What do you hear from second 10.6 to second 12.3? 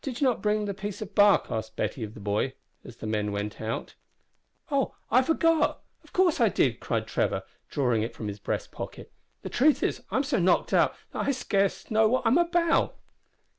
up that I scarce know what